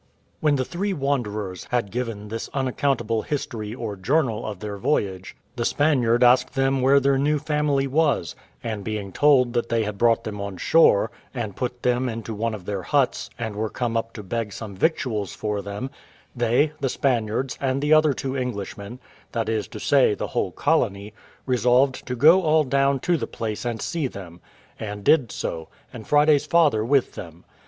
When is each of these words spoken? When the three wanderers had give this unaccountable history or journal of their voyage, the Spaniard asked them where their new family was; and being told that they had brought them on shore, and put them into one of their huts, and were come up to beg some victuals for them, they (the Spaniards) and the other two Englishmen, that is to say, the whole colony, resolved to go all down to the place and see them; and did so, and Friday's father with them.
When 0.39 0.55
the 0.55 0.65
three 0.65 0.93
wanderers 0.93 1.65
had 1.65 1.91
give 1.91 2.07
this 2.29 2.49
unaccountable 2.55 3.21
history 3.21 3.71
or 3.75 3.95
journal 3.95 4.47
of 4.47 4.59
their 4.59 4.77
voyage, 4.79 5.37
the 5.55 5.63
Spaniard 5.63 6.23
asked 6.23 6.55
them 6.55 6.81
where 6.81 6.99
their 6.99 7.19
new 7.19 7.37
family 7.37 7.85
was; 7.85 8.35
and 8.63 8.83
being 8.83 9.11
told 9.11 9.53
that 9.53 9.69
they 9.69 9.83
had 9.83 9.99
brought 9.99 10.23
them 10.23 10.41
on 10.41 10.57
shore, 10.57 11.11
and 11.35 11.55
put 11.55 11.83
them 11.83 12.09
into 12.09 12.33
one 12.33 12.55
of 12.55 12.65
their 12.65 12.81
huts, 12.81 13.29
and 13.37 13.55
were 13.55 13.69
come 13.69 13.95
up 13.95 14.11
to 14.13 14.23
beg 14.23 14.53
some 14.53 14.75
victuals 14.75 15.35
for 15.35 15.61
them, 15.61 15.91
they 16.35 16.71
(the 16.79 16.89
Spaniards) 16.89 17.55
and 17.61 17.79
the 17.79 17.93
other 17.93 18.13
two 18.15 18.35
Englishmen, 18.35 18.97
that 19.33 19.47
is 19.49 19.67
to 19.67 19.79
say, 19.79 20.15
the 20.15 20.29
whole 20.33 20.49
colony, 20.51 21.13
resolved 21.45 22.07
to 22.07 22.15
go 22.15 22.41
all 22.41 22.63
down 22.63 22.99
to 23.01 23.17
the 23.17 23.27
place 23.27 23.65
and 23.65 23.83
see 23.83 24.07
them; 24.07 24.41
and 24.79 25.03
did 25.03 25.31
so, 25.31 25.67
and 25.93 26.07
Friday's 26.07 26.47
father 26.47 26.83
with 26.83 27.13
them. 27.13 27.45